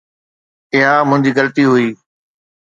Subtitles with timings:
[0.73, 1.87] اها منهنجي غلطي هئي